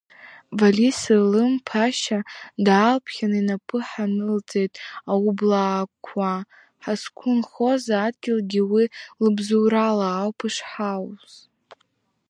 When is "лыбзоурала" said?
9.23-10.07